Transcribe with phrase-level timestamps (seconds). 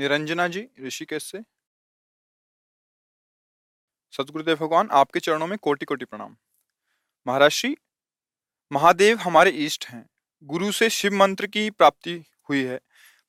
[0.00, 1.42] निरंजना जी, ऋषिकेश से।
[4.10, 6.36] सतगुरुदेव भगवान, आपके चरणों में कोटि कोटि प्रणाम।
[7.26, 7.66] महाराज
[8.72, 10.10] महादेव हमारे इष्ट हैं।
[10.44, 12.80] गुरु से शिव मंत्र की प्राप्ति हुई है।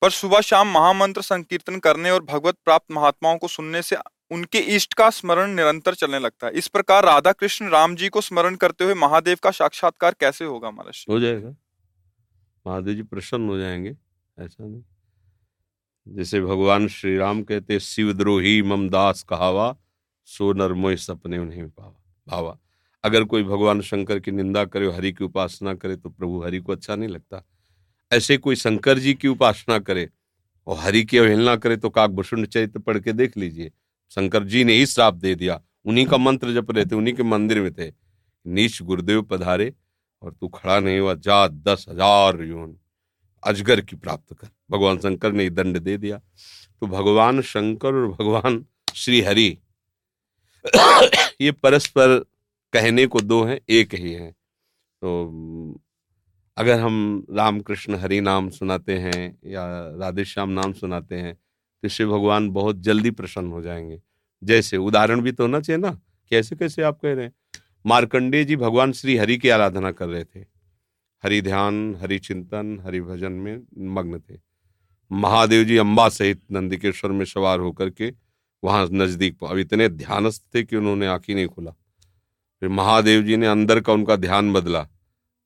[0.02, 3.98] पर सुबह शाम महामंत्र संकीर्तन करने और भगवत प्राप्त महात्माओं को सुनने से
[4.32, 8.22] उनके इष्ट का स्मरण निरंतर चलने लगता है। इस प्रकार राधा कृष्ण राम जी को
[8.22, 11.50] स्मरण करते हुए महादेव का साक्षात्कार कैसे होगा महाराज हो जाएगा।
[12.68, 13.98] महादेव जी प्रसन्न हो जाएँगे,
[14.40, 14.84] ऐसा नहीं।
[16.08, 19.76] जैसे भगवान श्री राम कहते शिवद्रोही ममदास कहावा,
[20.28, 21.96] सो नरमोय सपने उन्हें पावा।
[22.28, 22.58] भावा,
[23.04, 26.72] अगर कोई भगवान शंकर की निंदा करे हरि की उपासना करे तो प्रभु हरि को
[26.72, 27.44] अच्छा नहीं लगता।
[28.12, 30.10] ऐसे कोई शंकर जी की उपासना करे
[30.68, 33.72] और हरि की अवहेलना करे तो काकभूषण चरित्र पढ़ के देख लीजिए।
[34.12, 37.24] शंकर जी ने ही श्राप दे दिया। उन्हीं का मंत्र जप रहे थे, उन्हीं के
[37.24, 37.92] मंदिर में थे।
[38.46, 39.74] नीच गुरुदेव पधारे
[40.24, 42.78] और तू खड़ा नहीं हुआ, जा दस हज़ार योन।
[43.44, 48.66] अजगर की प्राप्त कर। भगवान शंकर ने दंड दे दिया। तो भगवान शंकर और भगवान
[48.96, 49.58] श्री हरि
[51.42, 52.18] ये परस्पर
[52.74, 55.82] कहने को दो हैं, एक ही हैं। तो
[56.58, 59.66] अगर हम राम कृष्ण हरि नाम सुनाते हैं या
[60.00, 64.02] राधे श्याम नाम सुनाते हैं तो शिव भगवान बहुत जल्दी प्रसन्न हो जाएँगे।
[64.44, 65.92] जैसे उदाहरण भी तो होना चाहिए ना
[66.32, 67.34] कैसे कैसे आप कह रहे हैं?
[67.86, 70.46] मार्कंडे जी भगवान श्री हरि की आराधना कर रहे थे।
[71.24, 73.62] हरि ध्यान हरि चिंतन हरि भजन में
[73.96, 74.40] मग्न थे।
[75.12, 78.14] महादेव जी अम्बा सहित नंदिकेश्वर में सवार होकर के
[78.64, 81.72] वहाँ नज़दीक अब इतने ध्यानस्थ थे कि उन्होंने आंखी नहीं खोला।
[82.62, 84.88] फिर महादेव जी ने अंदर का उनका ध्यान बदला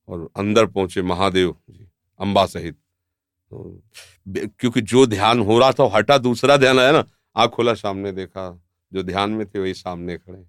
[0.09, 1.87] और अंदर पहुँचे महादेव जी
[2.19, 3.83] अम्बा सहित। तो,
[4.27, 8.49] क्योंकि जो ध्यान हो रहा था हटा दूसरा ध्यान आया ना आँख खोला सामने देखा
[8.93, 10.43] जो ध्यान में थे वही सामने खड़े।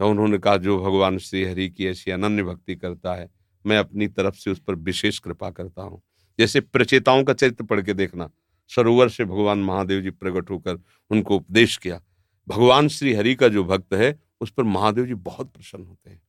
[0.00, 4.06] तो उन्होंने कहा जो भगवान श्री हरि की ऐसी अनन्य भक्ति करता है मैं अपनी
[4.08, 6.00] तरफ़ से उस पर विशेष कृपा करता हूँ।
[6.38, 8.30] जैसे प्रचेताओं का चरित्र पढ़ के देखना,
[8.70, 10.78] सरोवर से भगवान महादेव जी प्रकट होकर
[11.10, 12.00] उनको उपदेश किया।
[12.48, 16.20] भगवान श्री हरि का जो भक्त है, उस पर महादेव जी बहुत प्रसन्न होते हैं,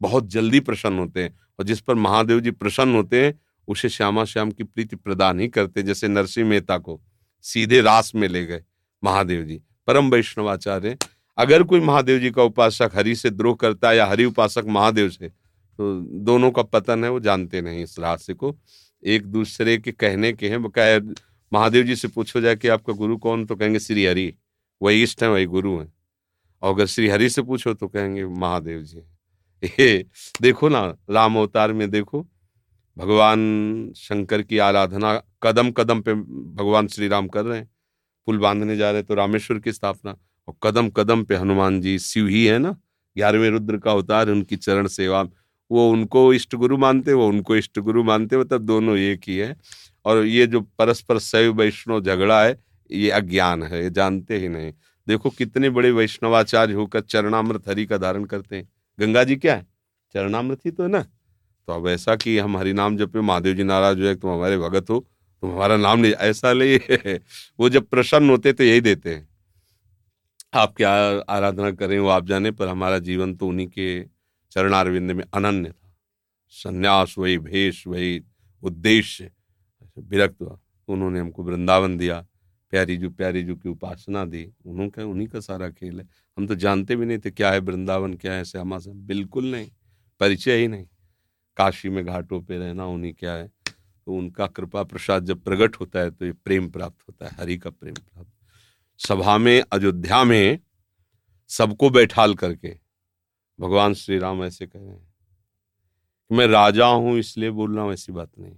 [0.00, 3.38] बहुत जल्दी प्रसन्न होते हैं और जिस पर महादेव जी प्रसन्न होते हैं,
[3.68, 7.00] उसे श्यामा श्याम की प्रीति प्रदान ही करते जैसे नरसिंह मेहता को
[7.44, 8.62] सीधे रास में ले गए
[9.02, 10.96] महादेव जी। परम वैष्णवाचार्य,
[11.38, 15.08] अगर कोई महादेव जी का उपासक हरि से द्रोह करता है या हरि उपासक महादेव
[15.10, 15.30] से
[15.80, 18.56] तो दोनों का पतन है, वो जानते नहीं इस रहस्य को।
[19.06, 21.00] एक दूसरे के कहने के हैं बकाया
[21.52, 23.46] महादेव जी से पूछो जाए कि आपका गुरु कौन?
[23.46, 24.34] तो कहेंगे, श्री हरि।
[24.82, 25.92] वही इष्ट है, वही गुरु हैं।
[26.62, 28.98] और अगर श्री हरि से पूछो तो कहेंगे, महादेव जी
[29.80, 30.06] ये
[30.42, 32.22] देखो ना, राम अवतार में देखो,
[32.98, 36.14] भगवान शंकर की आराधना कदम कदम पे
[36.54, 37.70] भगवान श्री राम कर रहे हैं।
[38.26, 40.16] पुल बांधने जा रहे हैं तो रामेश्वर की स्थापना,
[40.48, 42.76] और कदम कदम पे हनुमान जी शिव ही है ना,
[43.16, 45.28] ग्यारहवें रुद्र का अवतार, उनकी चरण सेवा।
[45.70, 49.56] वो उनको इष्ट गुरु मानते, वो उनको इष्ट गुरु मानते मतलब दोनों एक ही है।
[50.04, 52.58] और ये जो परस्पर शैव वैष्णव झगड़ा है,
[52.90, 54.72] ये अज्ञान है, ये जानते ही नहीं।
[55.06, 59.66] देखो कितने बड़े वैष्णवाचार्य होकर चरणामृत हरि का धारण करते हैं। गंगा जी क्या है?
[60.14, 61.00] चरणामृत ही तो है ना?
[61.00, 64.58] तो अब ऐसा कि हम हरि नाम जब पे महादेव जी नाराज़ हुए तुम हमारे
[64.58, 64.98] भगत हो,
[65.42, 69.28] तुम हमारा नाम नहीं ऐसा ले वो जब प्रसन्न होते तो यही देते हैं।
[70.54, 70.92] आप क्या
[71.28, 74.00] आराधना करें, वो आप जाने, पर हमारा जीवन तो उन्हीं के
[74.50, 75.94] चरणारविंद में अनन्य था।
[76.48, 78.22] संन्यास वही, भेष वही,
[78.62, 79.30] उद्देश्य
[79.98, 82.26] विरक्त हुआ। उन्होंने हमको वृंदावन दिया
[82.72, 86.06] प्यारी जू प्यारी जू की उपासना दी। उन्होंने उन्हीं का सारा खेल है।
[86.38, 89.70] हम तो जानते भी नहीं थे क्या है वृंदावन, क्या है श्यामा से। बिल्कुल नहीं,
[90.20, 90.86] परिचय ही नहीं।
[91.56, 96.00] काशी में घाटों पे रहना, उन्हीं क्या है। तो उनका कृपा प्रसाद जब प्रकट होता
[96.00, 98.30] है तो ये प्रेम प्राप्त होता है, हरि का प्रेम प्राप्त।
[99.00, 100.58] सभा में, अयोध्या में
[101.50, 102.78] सबको बैठाल करके
[103.60, 105.08] भगवान श्री राम ऐसे कह रहे हैं
[106.30, 108.54] मैं राजा हूँ, इसलिए बोल रहा हूँ, ऐसी बात नहीं।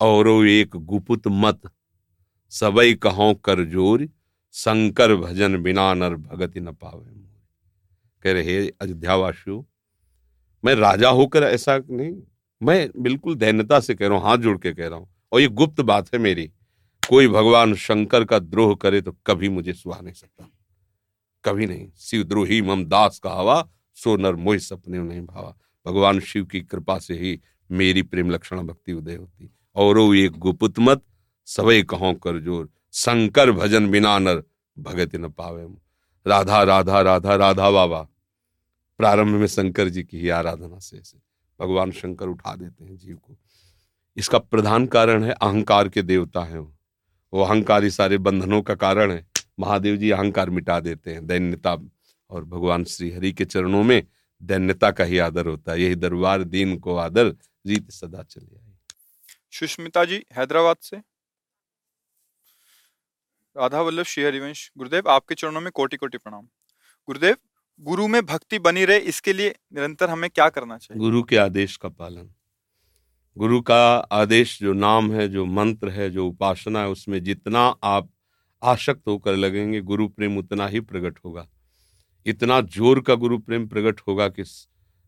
[0.00, 1.60] और एक गुपुत मत,
[2.52, 4.08] सबई कहो कर ज़ोर
[4.54, 7.16] शंकर भजन बिना नर भगति न पावे
[8.24, 9.62] कह रहे अयोध्यावासियों,
[10.64, 12.14] मैं राजा होकर ऐसा नहीं,
[12.60, 15.48] मैं बिल्कुल दैन्यता से कह रहा हूँ, हाथ जोड़ के कह रहा हूँ, और ये
[15.48, 16.50] गुप्त बात है मेरी,
[17.02, 20.50] कोई भगवान शंकर का द्रोह करे तो कभी मुझे सुहा नहीं सकता।
[21.44, 23.62] कभी नहीं। शिव द्रोही मम दास का हवा
[23.96, 25.54] सो नर मोह सपने नहीं भावा।
[25.86, 27.40] भगवान शिव की कृपा से ही
[27.70, 31.02] मेरी प्रेम लक्षण भक्ति उदय होती। और वो एक गुपुत मत
[31.48, 34.42] सवई कहो कर ज़ोर। शंकर भजन बिना नर
[34.76, 35.66] भगत न पावे
[36.26, 38.00] राधा राधा राधा राधा बाबा।
[39.00, 41.18] प्रारंभ में शंकर जी की ही आराधना से ऐसे
[41.60, 43.36] भगवान शंकर उठा देते हैं जीव को।
[44.16, 46.58] इसका प्रधान कारण है, अहंकार के देवता हैं
[47.32, 49.26] वो अहंकारी सारे बंधनों का कारण है।
[49.58, 51.76] महादेव जी अहंकार मिटा देते हैं दैन्यता
[52.30, 54.02] और भगवान श्री हरि के चरणों में
[54.42, 57.26] दैन्यता का ही आदर होता है। यही दरबार दीन को आदर
[57.66, 58.74] रीत सदा चले आई
[59.52, 60.96] सुष्मिता जी हैदराबाद से।
[63.56, 66.42] राधा वल्लभ श्री हरिवंश गुरुदेव आपके चरणों में कोटि कोटि प्रणाम।
[67.08, 67.36] गुरुदेव
[67.80, 71.00] गुरु में भक्ति बनी रहे इसके लिए निरंतर हमें क्या करना चाहिए?
[71.00, 72.30] गुरु के आदेश का पालन।
[73.36, 78.08] गुरु का आदेश जो नाम है जो मंत्र है जो उपासना है उसमें जितना आप
[78.62, 81.48] आसक्त होकर लगेंगे गुरु प्रेम उतना ही प्रकट होगा।
[82.26, 84.44] इतना ज़ोर का गुरु प्रेम प्रकट होगा कि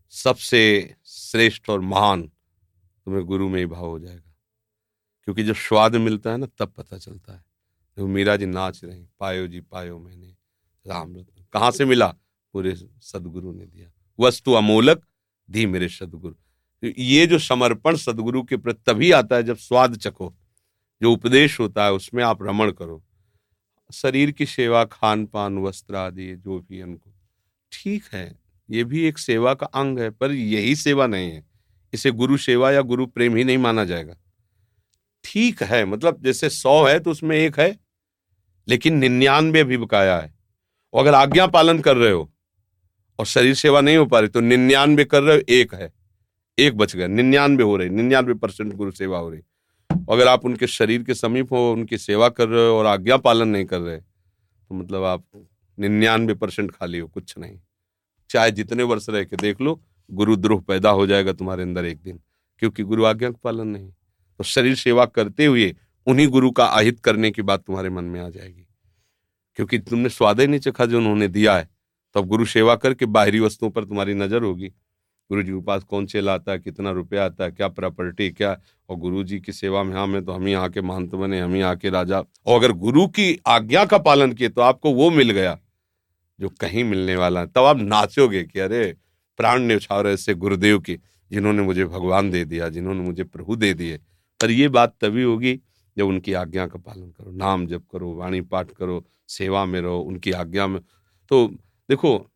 [0.09, 2.21] सबसे श्रेष्ठ और महान
[3.05, 4.33] तुम्हें गुरु में ही भाव हो जाएगा।
[5.23, 7.43] क्योंकि जब स्वाद मिलता है ना, तब पता चलता है।
[7.97, 10.35] तो मीरा जी नाच रहे हैं, पायो जी पायो मैंने,
[10.87, 12.07] राम रत्न। कहाँ से मिला?
[12.53, 15.05] पूरे सदगुरु ने दिया। वस्तु अमोलक,
[15.49, 16.35] दी मेरे सदगुरु।
[16.97, 20.35] ये जो समर्पण सदगुरु के प्रति तभी आता है जब स्वाद चखो।
[21.01, 23.03] जो उपदेश होता है, उसमें आप रमण करो।
[23.91, 27.11] शरीर की सेवा खान पान वस्त्र आदि, जो भी उनको।
[27.71, 28.39] ठीक है,
[28.69, 31.43] ये भी एक सेवा का अंग है, पर यही सेवा नहीं है।
[31.93, 34.15] इसे गुरु सेवा या गुरु प्रेम ही नहीं माना जाएगा।
[35.23, 37.75] ठीक है मतलब जैसे सौ है तो उसमें एक है,
[38.67, 40.33] लेकिन निन्यानवे भी बकाया है।
[40.93, 42.31] और अगर आज्ञा पालन कर रहे हो
[43.19, 45.91] और शरीर सेवा नहीं हो पा रही तो निन्यानवे कर रहे हो, एक है।
[46.57, 49.41] एक बच गया, निन्यानवे हो रही, निन्यानवे परसेंट गुरु सेवा हो रही।
[50.09, 53.47] अगर आप उनके शरीर के समीप हो, उनकी सेवा कर रहे हो और आज्ञा पालन
[53.47, 55.23] नहीं कर रहे तो मतलब आप
[55.77, 57.59] निन्यानवे परसेंट खाली हो, कुछ नहीं।
[58.29, 62.19] चाहे जितने वर्ष रह के देख लो, गुरुद्रोह पैदा हो जाएगा तुम्हारे अंदर एक दिन,
[62.61, 65.73] क्योंकि गुरु आज्ञा का पालन नहीं। तो शरीर सेवा करते हुए,
[66.07, 68.65] उन्हीं गुरु का आहित करने की बात तुम्हारे मन में आ जाएगी।
[69.59, 71.69] क्योंकि तुमने स्वाद ही नहीं चखा जो उन्होंने दिया है
[72.15, 74.71] तो अब गुरु सेवा करके बाहरी वस्तुओं पर तुम्हारी नज़र होगी।
[75.31, 76.59] गुरु जी के पास कौन चेला आता है?
[76.59, 77.51] कितना रुपया आता है?
[77.51, 78.59] क्या प्रॉपर्टी, क्या?
[78.89, 81.53] और गुरु जी की सेवा में हम तो हम ही यहाँ के महंत बने, हम
[81.53, 85.09] ही यहाँ के राजा। और अगर गुरु की आज्ञा का पालन किए तो आपको वो
[85.11, 85.59] मिल गया,
[86.39, 88.95] जो कहीं मिलने वाला है। तब आप नाचोगे कि अरे,
[89.37, 90.95] प्राण न्यौछावर ऐसे गुरुदेव की,
[91.31, 93.97] जिन्होंने मुझे भगवान दे दिया, जिन्होंने मुझे प्रभु दे दिए।
[94.41, 95.59] पर ये बात तभी होगी
[95.97, 99.99] जब उनकी आज्ञा का पालन करो, नाम जप करो, वाणी पाठ करो, सेवा में रहो,
[99.99, 100.81] उनकी आज्ञा में।
[101.29, 101.47] तो
[101.89, 102.30] देखो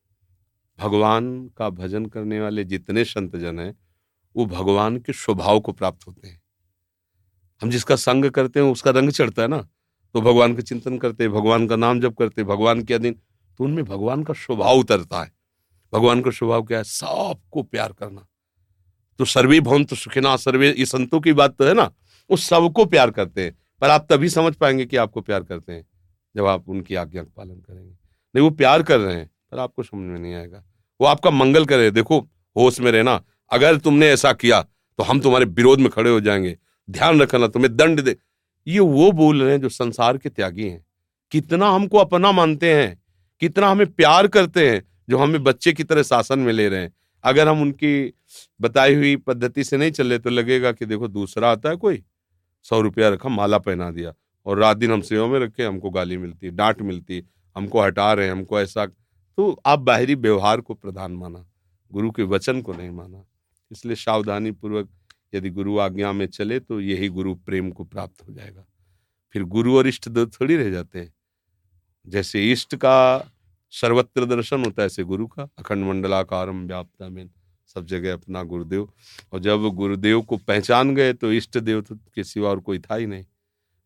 [0.79, 3.75] भगवान का भजन करने वाले जितने संत जन हैं,
[4.35, 6.41] वो भगवान के स्वभाव को प्राप्त होते हैं।
[7.61, 9.67] हम जिसका संग करते हैं, उसका रंग चढ़ता है ना
[10.15, 13.13] तो भगवान का चिंतन करते भगवान का नाम जप करते भगवान के अधीन
[13.59, 15.31] तो उनमें भगवान का स्वभाव उतरता है।
[15.93, 16.83] भगवान का स्वभाव क्या है?
[16.83, 18.25] सबको प्यार करना।
[19.19, 21.83] तो सर्वे भवन तो सुखिना, सर्वे, ये संतों की बात तो है ना,
[22.29, 25.85] वो सबको प्यार करते हैं, पर आप तभी समझ पाएँगे कि आपको प्यार करते हैं,
[26.35, 29.83] जब आप उनकी आज्ञा का पालन करेंगे। नहीं, वो प्यार कर रहे हैं पर आपको
[29.83, 30.63] समझ में नहीं आएगा।
[31.01, 32.19] वो आपका मंगल करे, देखो,
[32.57, 34.61] होश में रहना। अगर तुमने ऐसा किया
[34.97, 36.57] तो हम तुम्हारे विरोध में खड़े हो जाएँगे।
[36.89, 38.15] ध्यान रखना, तुम्हें दंड दे।
[38.67, 40.85] ये वो बोल रहे हैं जो संसार के त्यागी हैं।
[41.31, 43.03] कितना हमको अपना मानते हैं,
[43.39, 46.93] कितना हमें प्यार करते हैं, जो हमें बच्चे की तरह शासन में ले रहे हैं।
[47.23, 48.13] अगर हम उनकी
[48.61, 52.03] बताई हुई पद्धति से नहीं चले तो लगेगा कि देखो, दूसरा आता है कोई।
[52.63, 54.13] सौ रुपया रखा, माला पहना दिया।
[54.45, 57.23] और रात दिन हम सेवा में रखे, हमको गाली मिलती, डांट मिलती,
[57.55, 58.85] हमको हटा रहे हैं, हमको ऐसा
[59.37, 61.45] तो आप बाहरी व्यवहार को प्रधान माना,
[61.91, 63.23] गुरु के वचन को नहीं माना।
[63.71, 64.89] इसलिए सावधानी पूर्वक
[65.33, 68.65] यदि गुरु आज्ञा में चले तो यही गुरु प्रेम को प्राप्त हो जाएगा।
[69.35, 71.13] फिर गुरु और इष्ट दो थोड़ी रह जाते हैं।
[72.07, 73.31] जैसे इष्ट का
[73.73, 77.29] सर्वत्र दर्शन होता है, ऐसे गुरु का। अखंड मंडलाकारम व्याप्ता में
[77.75, 78.89] सब जगह अपना गुरुदेव।
[79.33, 82.95] और जब गुरुदेव को पहचान गए तो इष्ट देव तो के सिवा और कोई था
[82.95, 83.25] ही नहीं।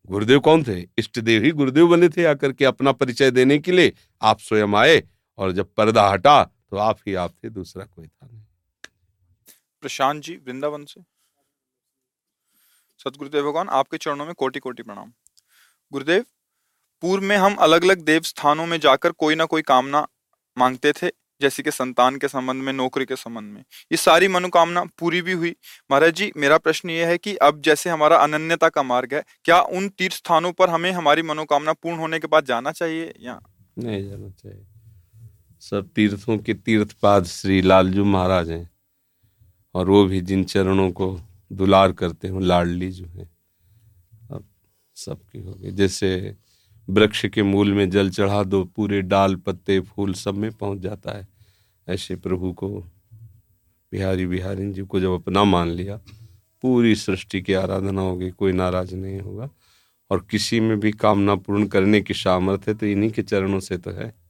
[0.08, 0.80] गुरुदेव कौन थे?
[0.98, 3.92] इष्ट देव ही गुरुदेव बने थे आकर के अपना परिचय देने के लिए
[4.22, 5.02] आप स्वयं आए।
[5.40, 8.42] और जब पर्दा हटा तो आप ही आप थे दूसरा कोई था नहीं।
[9.82, 11.00] प्रशांत जी वृंदावन से।
[12.98, 15.12] सतगुरुदेव भगवान आपके चरणों में कोटि कोटि प्रणाम।
[15.92, 16.24] गुरुदेव
[17.02, 20.06] पूर्व में हम अलग अलग देव स्थानों में जाकर कोई ना कोई कामना
[20.56, 24.84] मांगते थे जैसे कि संतान के संबंध में नौकरी के संबंध में। ये सारी मनोकामना
[24.98, 25.54] पूरी भी हुई।
[25.90, 29.60] महाराज जी मेरा प्रश्न ये है कि अब जैसे हमारा अनन्यता का मार्ग है क्या
[29.60, 33.40] उन तीर्थ स्थानों पर हमें हमारी मनोकामना पूर्ण होने के बाद जाना चाहिए या?
[33.78, 34.66] नहीं जाना चाहिए।
[35.60, 38.70] सब तीर्थों के तीर्थपाद श्री लालजू महाराज हैं।
[39.74, 41.20] और वो भी जिन चरणों को
[41.52, 43.30] दुलार करते हो लाडली जो है।
[44.30, 44.44] अब
[44.94, 46.36] सबकी हो जैसे
[46.90, 51.12] वृक्ष के मूल में जल चढ़ा दो, पूरे डाल, पत्ते, फूल सब में पहुँच जाता
[51.12, 51.28] है।
[51.88, 52.80] ऐसे प्रभु को
[53.92, 55.96] बिहारी बिहारी जी को जब अपना मान लिया,
[56.62, 59.50] पूरी सृष्टि की आराधना होगी, कोई नाराज़ नहीं होगा।
[60.10, 63.90] और किसी में भी कामना पूर्ण करने की सामर्थ्य तो इन्हीं के चरणों से तो
[63.90, 64.29] है।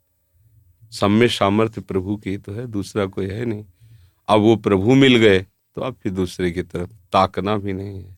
[0.92, 3.64] सब में सामर्थ्य प्रभु की तो है दूसरा कोई है नहीं।
[4.28, 5.38] अब वो प्रभु मिल गए
[5.76, 8.16] तो अब फिर दूसरे की तरफ़ ताकना भी नहीं है।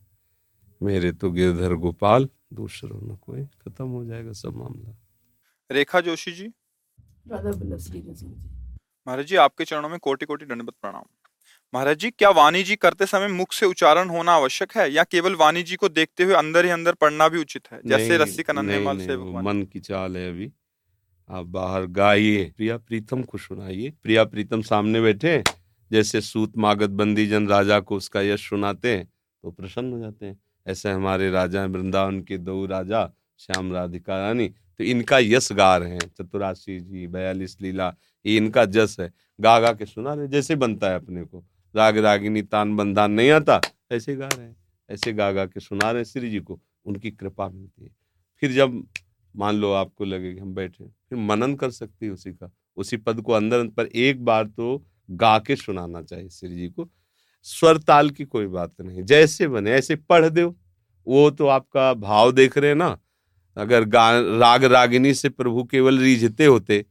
[0.81, 4.95] मेरे तो गिरधर गोपाल दूसरों न कोई खत्म हो जाएगा सब मामला।
[5.69, 6.47] रेखा जोशी जी।
[9.07, 11.03] महाराज जी आपके चरणों में कोटि कोटि दंडवत प्रणाम।
[11.73, 15.35] महाराज जी क्या वाणी जी करते समय मुख से उच्चारण होना आवश्यक है या केवल
[15.35, 17.79] वाणी जी को देखते हुए अंदर ही अंदर पढ़ना भी उचित है?
[17.85, 20.51] जैसे रस्सी का नन्हे माल से मन की चाल है अभी।
[21.29, 25.43] आप बाहर गाइए। प्रिया प्रीतम को सुनाइए। प्रिया प्रीतम सामने बैठे
[25.91, 29.05] जैसे सूत मागत बंदी जन राजा को उसका यश सुनाते हैं
[29.43, 34.17] तो प्रसन्न हो जाते हैं। ऐसे हमारे राजा हैं, वृंदावन के दो राजा श्याम राधिका
[34.17, 37.93] रानी। तो इनका यश गा रहे हैं। चतुराशी जी बयालीस लीला
[38.25, 39.11] ये इनका जस है।
[39.41, 41.43] गा गा के सुना रहे जैसे बनता है अपने को।
[41.75, 43.59] राग रागिनी तान बंधान नहीं आता
[43.91, 44.55] ऐसे गा रहे हैं।
[44.89, 47.95] ऐसे गा गा के सुना रहे हैं श्री जी को। उनकी कृपा मिलती है।
[48.41, 48.83] फिर जब
[49.35, 52.97] मान लो आपको लगे कि हम बैठे फिर मनन कर सकते हैं उसी का, उसी
[52.97, 56.89] पद को अंदर पर एक बार तो गा के सुनाना चाहिए श्री जी को।
[57.47, 60.49] स्वर ताल की कोई बात नहीं, जैसे बने, ऐसे पढ़ दो।
[61.07, 62.97] वो तो आपका भाव देख रहे हैं ना,
[63.57, 66.85] अगर गा, राग रागिनी से प्रभु केवल रीझते होते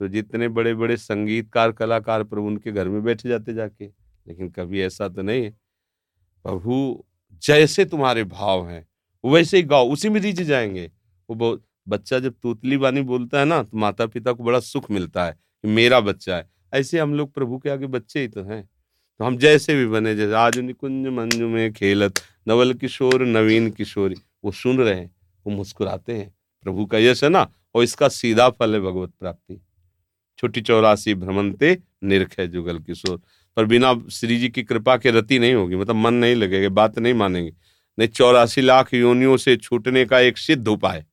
[0.00, 3.86] तो जितने बड़े बड़े संगीतकार, कलाकार प्रभु उनके घर में बैठे जाते जाके,
[4.26, 5.50] लेकिन कभी ऐसा तो नहीं है।
[6.44, 7.04] प्रभु
[7.42, 8.86] जैसे तुम्हारे भाव हैं,
[9.24, 10.90] वैसे ही गाओ, उसी में रीझ जाएँगे।
[11.28, 14.90] वो बहुत बच्चा जब तोतली बानी बोलता है ना तो माता पिता को बड़ा सुख
[14.90, 18.42] मिलता है कि मेरा बच्चा है। ऐसे हम लोग प्रभु के आगे बच्चे ही तो
[18.42, 18.62] हैं।
[19.20, 24.16] तो हम जैसे भी बने, जैसे आज निकुंज मंजू में खेलत, नवल किशोर, नवीन किशोरी,
[24.44, 25.10] वो सुन रहे हैं,
[25.46, 29.60] वो मुस्कुराते हैं। प्रभु का यश है ना, और इसका सीधा फल है भगवत प्राप्ति।
[30.38, 33.20] छोटी चौरासी निरख है जुगल किशोर।
[33.56, 36.98] पर बिना श्री जी की कृपा के रति नहीं होगी मतलब मन नहीं लगेगा, बात
[36.98, 37.52] नहीं मानेंगे।
[37.98, 41.04] नहीं, चौरासी लाख योनियों से छूटने का एक सिद्ध उपाय।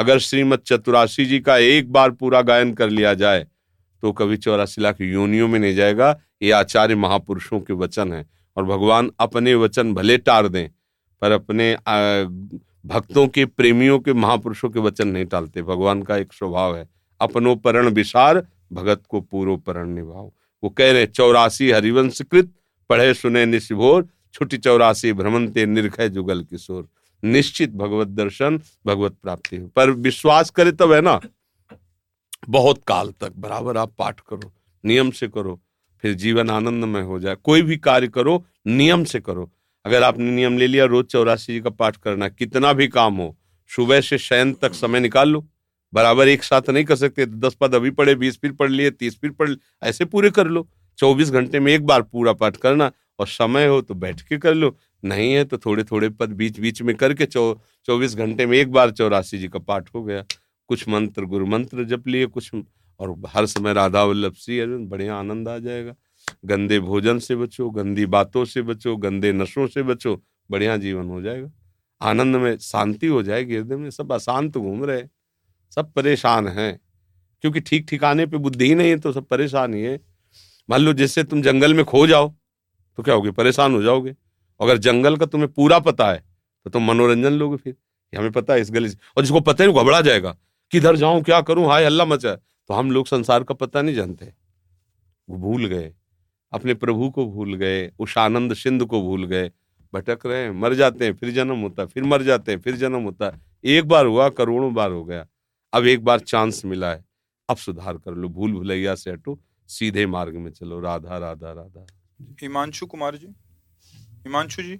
[0.00, 3.46] अगर श्रीमद चतुराशी जी का एक बार पूरा गायन कर लिया जाए
[4.02, 8.24] तो कभी चौरासी लाख योनियों में नहीं जाएगा। ये आचार्य महापुरुषों के वचन है।
[8.56, 10.68] और भगवान अपने वचन भले टार दें,
[11.22, 11.72] पर अपने
[12.86, 16.88] भक्तों के, प्रेमियों के, महापुरुषों के वचन नहीं टालते। भगवान का एक स्वभाव है
[17.20, 18.42] अपनो परण विसार,
[18.72, 20.30] भगत को पूर्व परण निभाओ।
[20.62, 22.50] वो कह रहे चौरासी हरिवंशकृत,
[22.90, 26.88] पढ़े सुने निशिभोर छुट्टी चौरासी भ्रमणते निर्खय जुगल किशोर।
[27.22, 31.20] निश्चित भगवत दर्शन, भगवत प्राप्ति हो। पर विश्वास करे तब है ना,
[32.48, 34.52] बहुत काल तक बराबर आप पाठ करो,
[34.84, 35.60] नियम से करो,
[36.04, 39.50] फिर जीवन आनंद में हो जाए। कोई भी कार्य करो, नियम से करो।
[39.84, 43.36] अगर आपने नियम ले लिया, रोज चौरासी जी का पाठ करना कितना भी काम हो,
[43.70, 45.46] सुबह से शयन तक समय निकाल लो।
[45.92, 49.18] बराबर एक साथ नहीं कर सकते, दस पद अभी पढ़े, बीस फिर पढ़ लिए, तीस
[49.20, 49.50] फिर पढ़
[49.82, 50.66] ऐसे पूरे कर लो।
[50.98, 54.54] चौबीस घंटे में एक बार पूरा पाठ करना, और समय हो तो बैठ के कर
[54.54, 57.54] लो। नहीं है तो थोड़े थोड़े पद बीच बीच में करके चौ,
[57.86, 60.24] चौबीस घंटे में एक बार चौरासी जी का पाठ हो गया।
[60.68, 62.50] कुछ मंत्र, गुरु मंत्र जप लिए, कुछ
[63.00, 65.94] और हर समय राधा वल्लभ सी बढ़िया आनंद आ जाएगा।
[66.44, 71.22] गंदे भोजन से बचो, गंदी बातों से बचो, गंदे नशों से बचो, बढ़िया जीवन हो
[71.22, 71.50] जाएगा।
[72.00, 75.02] आनंद में शांति हो जाएगी, हृदय में सब अशांत घूम रहे
[75.74, 76.80] सब परेशान हैं।
[77.42, 80.00] क्योंकि ठीक ठिकाने पे बुद्धि ही नहीं है तो सब परेशान ही है।
[80.70, 82.28] मान लो जैसे तुम जंगल में खो जाओ
[82.98, 83.30] तो क्या होगे?
[83.30, 84.14] परेशान हो जाओगे।
[84.60, 86.24] अगर जंगल का तुम्हें पूरा पता है
[86.66, 87.76] तो तुम मनोरंजन लोगे फिर।
[88.12, 90.36] हमें पता है इस गली से। और जिसको पता है घबरा जाएगा
[90.72, 91.66] किधर जाऊँ, क्या करूँ?
[91.66, 94.32] हाय, हल्ला मचा। तो हम लोग संसार का पता नहीं जानते।
[95.28, 95.92] वो भूल गए।
[96.52, 99.50] अपने प्रभु को भूल गए, उस आनंद सिंध को भूल गए।
[99.92, 102.76] भटक रहे हैं, मर जाते हैं, फिर जन्म होता है, फिर मर जाते हैं, फिर
[102.76, 105.26] जन्म होता है। एक बार हुआ, करोड़ों बार हो गया।
[105.72, 107.04] अब एक बार चांस मिला है।
[107.48, 109.38] अब सुधार कर लो, भूल भुलैया से हटो,
[109.68, 111.86] सीधे मार्ग में चलो। राधा राधा राधा।
[112.42, 113.28] हिमांशु कुमार जी।
[114.20, 114.74] हिमांशु जी।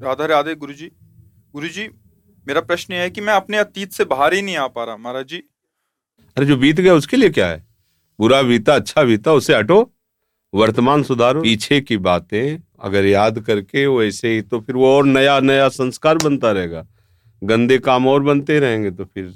[0.00, 0.90] राधा राधे गुरु जी
[1.54, 1.88] गुरु जी
[2.46, 5.26] मेरा प्रश्न है कि मैं अपने अतीत से बाहर ही नहीं आ पा रहा महाराज
[5.26, 5.42] जी।
[6.36, 7.64] अरे जो बीत गया उसके लिए क्या है?
[8.18, 9.90] बुरा बीता अच्छा बीता उसे हटो।
[10.52, 15.38] वर्तमान सुधारो। पीछे की बातें अगर याद करके वैसे ही तो फिर वो और नया
[15.40, 16.86] नया संस्कार बनता रहेगा।
[17.42, 19.32] गंदे काम और बनते रहेंगे तो फिर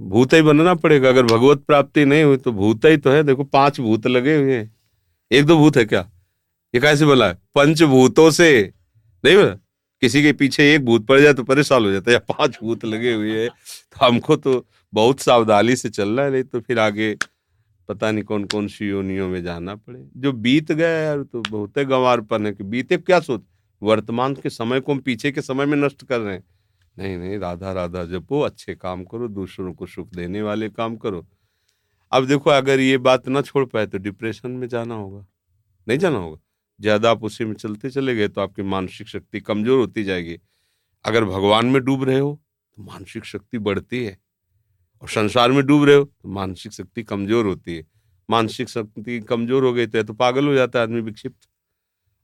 [0.00, 3.44] भूत ही बनना पड़ेगा। अगर भगवत प्राप्ति नहीं हुई तो भूत ही तो है। देखो
[3.46, 4.70] पाँच भूत लगे हुए हैं।
[5.30, 6.08] एक दो भूत है क्या?
[6.74, 7.32] ये कैसे बोला?
[7.32, 8.72] पंचभूतों से।
[9.24, 9.54] नहीं बोला?
[10.00, 12.84] किसी के पीछे एक भूत पड़ जाए तो परेशान हो जाता है। या पाँच भूत
[12.84, 17.16] लगे हुए हैं। तो हमको तो बहुत सावधानी से चलना है, नहीं तो फिर आगे
[17.88, 21.78] पता नहीं कौन कौन सी योनियों में जाना पड़े। जो बीत गया यार तो बहुत
[21.78, 23.42] गंवारपन है कि बीते क्या सोच?
[23.82, 26.44] वर्तमान के समय को हम पीछे के समय में नष्ट कर रहे हैं।
[26.98, 31.26] नहीं नहीं, राधा राधा जपो, अच्छे काम करो, दूसरों को सुख देने वाले काम करो।
[32.12, 35.26] अब देखो, अगर ये बात ना छोड़ पाए तो डिप्रेशन में जाना होगा।
[35.88, 36.40] नहीं जाना होगा?
[36.82, 40.38] ज़्यादा आप उसी में चलते चले गए तो आपकी मानसिक शक्ति कमज़ोर होती जाएगी।
[41.04, 42.38] अगर भगवान में डूब रहे हो
[42.78, 44.16] तो मानसिक शक्ति बढ़ती है।
[45.02, 47.84] और संसार में डूब रहे हो तो मानसिक शक्ति कमज़ोर होती है।
[48.28, 51.48] मानसिक शक्ति कमज़ोर हो गई तो, तो पागल हो जाता है आदमी विक्षिप्त।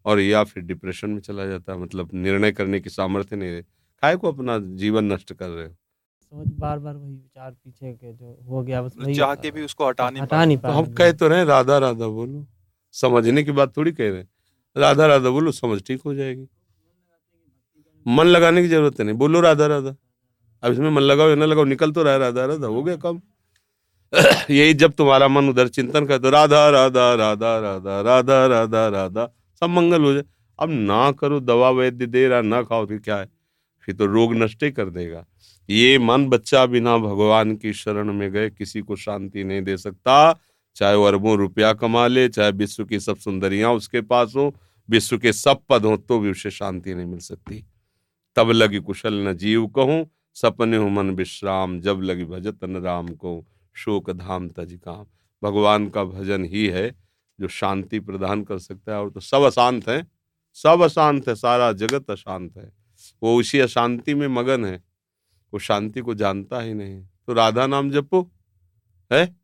[0.07, 3.63] और या फिर डिप्रेशन में चला जाता है मतलब निर्णय करने की सामर्थ्य नहीं रहे।
[4.03, 5.73] काय को अपना जीवन नष्ट कर रहे हो?
[5.73, 9.63] सोच बार बार वही विचार पीछे के जो हो गया बस वही चाह के भी
[9.63, 12.47] उसको हटा नहीं हटा पा नहीं तो पा हम कह तो रहे राधा राधा बोलो।
[12.95, 14.29] समझने की बात थोड़ी कह रहे हैं।
[14.79, 16.49] राधा राधा, बोलो, समझ ठीक हो जाएगी।
[18.07, 19.97] मन लगाने की ज़रूरत नहीं, बोलो राधा राधा।
[20.63, 23.21] अब इसमें मन लगाओ या ना लगाओ, निकल तो रहा राधा राधा, हो गया कम।
[24.51, 29.27] यही जब तुम्हारा मन उधर चिंतन करे तो राधा राधा राधा राधा राधा राधा राधा,
[29.61, 30.25] सब मंगल हो जाए।
[30.59, 33.29] अब ना करो दवा वैद्य दे रहा, ना खाओ, फिर क्या है?
[33.83, 35.27] फिर तो रोग नष्ट ही कर देगा।
[35.71, 40.41] ये मन बच्चा बिना भगवान की शरण में गए, किसी को शांति नहीं दे सकता।
[40.77, 44.55] चाहे वो अरबों रुपया कमा ले, चाहे विश्व की सब सुंदरियाँ उसके पास हो
[44.91, 47.65] विश्व के सब पद हो तो भी उसे शांति नहीं मिल सकती।
[48.37, 53.09] तब लगी कुशल न जीव कहूँ, सपने हो मन विश्राम, जब लगी भजत न राम
[53.09, 55.07] को शोक धाम तज काम।
[55.43, 56.95] भगवान का भजन ही है,
[57.41, 60.07] जो शांति प्रदान कर सकता है, और तो सब अशांत है,
[60.55, 62.73] सब अशांत है, सारा जगत अशांत है।
[63.23, 64.85] वो उसी अशांति में मगन है,
[65.53, 68.31] वो शांति को जानता ही नहीं। तो राधा नाम जपो,
[69.13, 69.37] है?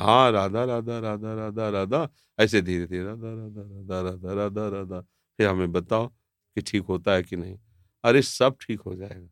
[0.00, 5.00] हाँ राधा राधा राधा राधा राधा ऐसे धीरे धीरे राधा राधा राधा राधा राधा राधा
[5.38, 7.58] फिर हमें बताओ कि ठीक होता है कि नहीं
[8.04, 9.28] अरे सब ठीक हो जाएगा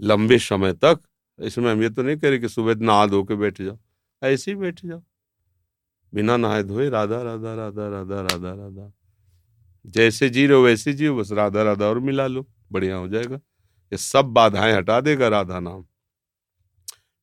[0.00, 1.00] लंबे समय तक
[1.38, 3.78] इसमें हम ये तो नहीं कह रहे कि सुबह नहा धो के बैठ जाओ
[4.22, 5.02] ऐसे ही बैठ जाओ
[6.14, 8.92] बिना नहाए धोए राधा राधा राधा राधा राधा राधा
[9.86, 13.36] जैसे जी रहे हो वैसे जियो बस राधा राधा और मिला लो बढ़िया हो जाएगा
[13.36, 15.84] ये सब बाधाएँ हटा देगा राधा नाम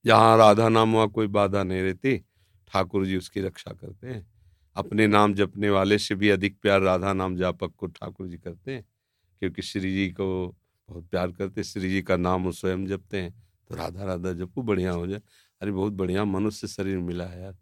[0.06, 2.24] जहाँ राधा नाम वहाँ कोई बाधा नहीं रहती
[2.68, 4.26] ठाकुर जी उसकी रक्षा करते हैं।
[4.76, 8.72] अपने नाम जपने वाले से भी अधिक प्यार राधा नाम जापक को ठाकुर जी करते
[8.72, 8.86] हैं,
[9.42, 10.56] क्योंकि श्री जी को
[10.90, 13.32] बहुत प्यार करते श्री जी का नाम वो स्वयं जपते हैं
[13.70, 15.22] तो राधा राधा जपू, बढ़िया हो जाए।
[15.62, 17.56] अरे बहुत बढ़िया मनुष्य शरीर मिला है यार।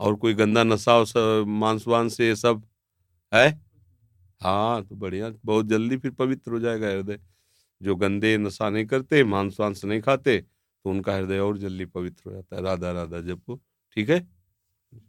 [0.00, 1.02] और कोई गंदा नशा
[1.44, 2.62] मांस वांस से ये सब
[3.32, 3.48] है?
[4.40, 7.18] हाँ तो बढ़िया, बहुत जल्दी फिर पवित्र हो जाएगा हृदय।
[7.80, 12.22] जो गंदे नशा नहीं करते मांस वांस नहीं खाते तो उनका हृदय और जल्दी पवित्र
[12.26, 13.60] हो जाता है। राधा राधा जपो,
[13.96, 14.26] ठीक है?